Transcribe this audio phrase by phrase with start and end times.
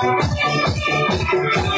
[0.00, 1.71] Thank you.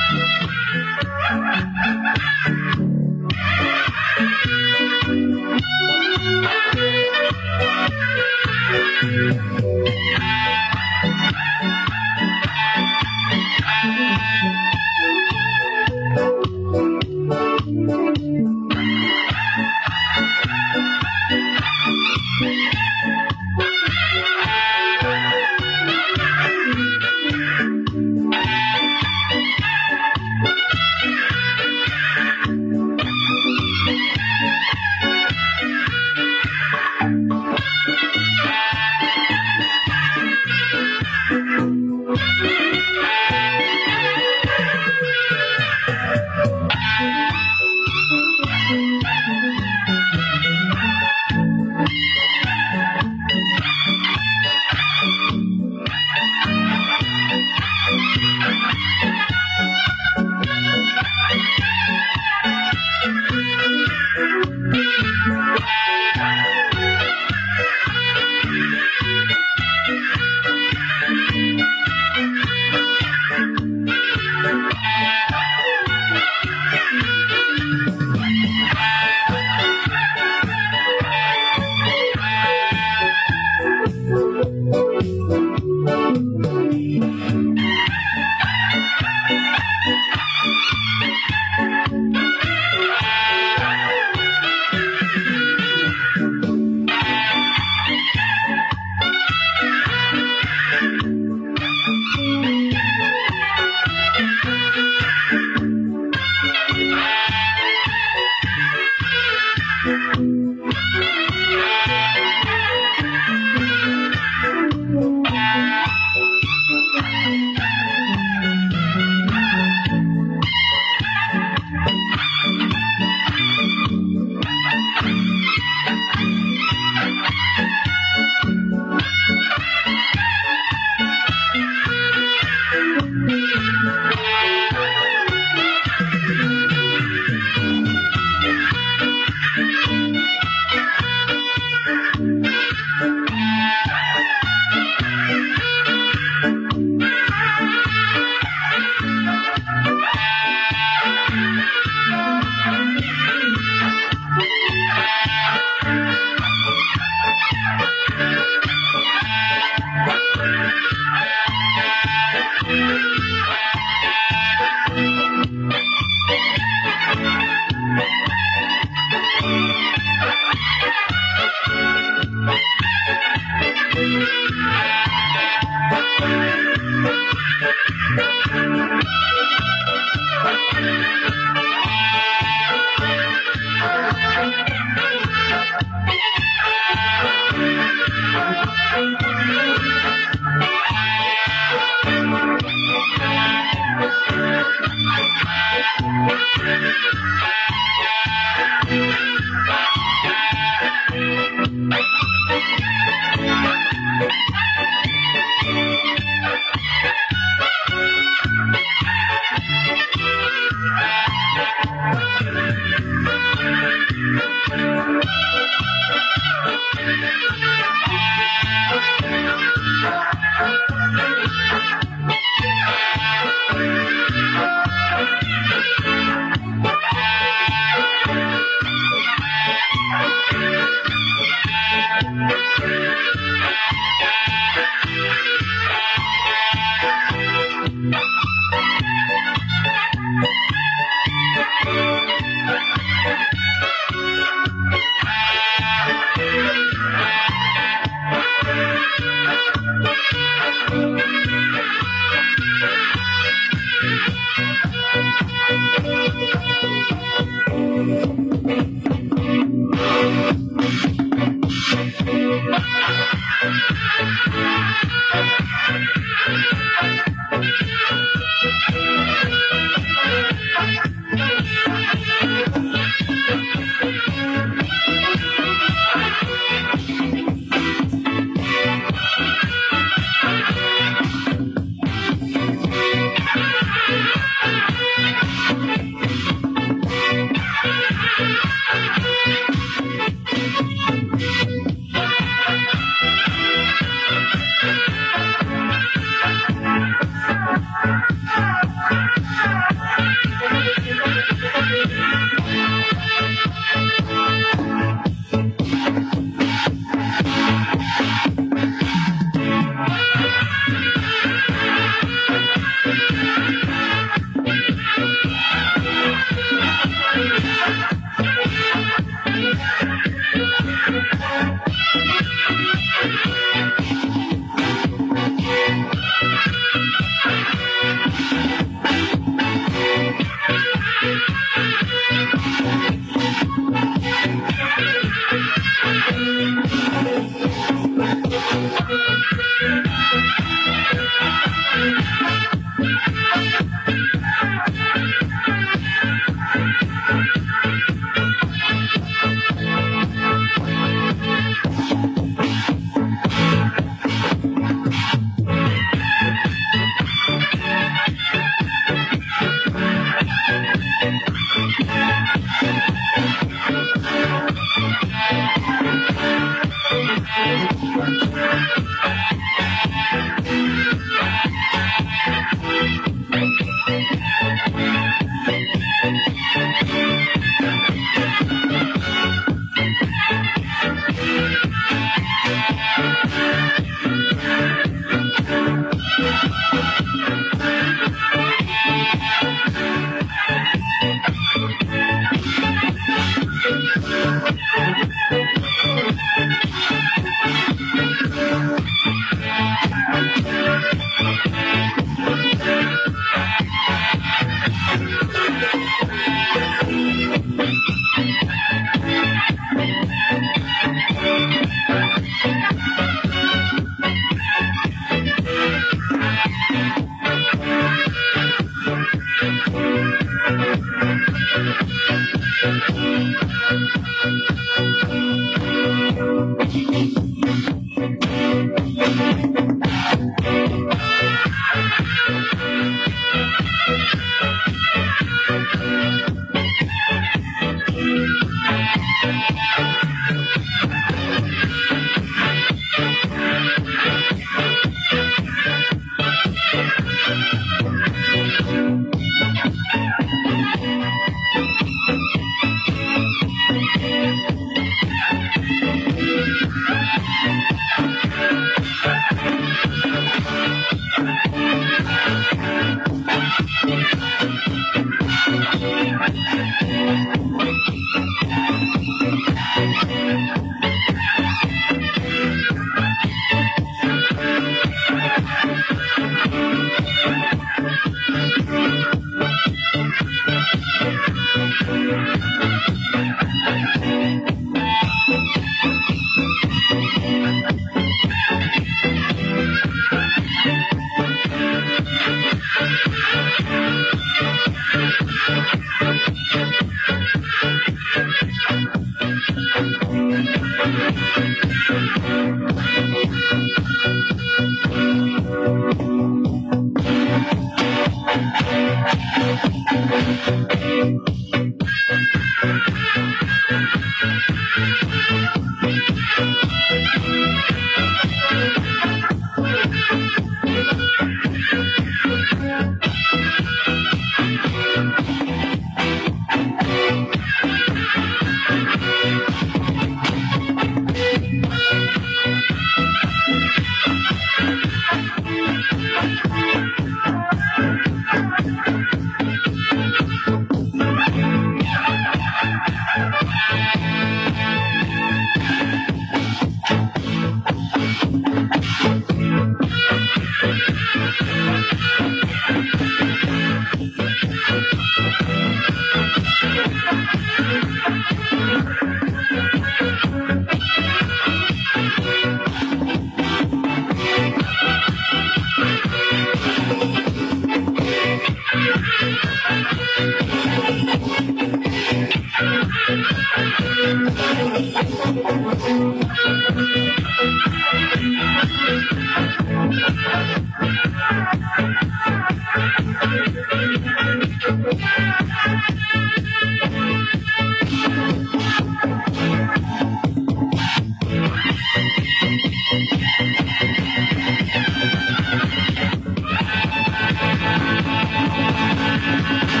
[599.41, 600.00] Thank you.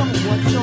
[0.00, 0.59] 生活。